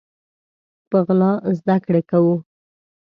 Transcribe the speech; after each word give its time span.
په 0.89 0.97
غلا 1.05 1.31
زده 1.59 1.75
کړي 1.85 2.01
کوو 2.11 2.35